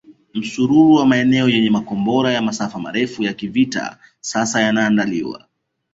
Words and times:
Msururu 0.33 0.93
wa 0.93 1.05
maeneo 1.05 1.49
yenye 1.49 1.69
makombora 1.69 2.31
ya 2.33 2.41
masafa 2.41 2.79
marefu 2.79 3.23
ya 3.23 3.33
kivita 3.33 3.97
sasa 4.19 4.61
yanaandaliwa 4.61 5.45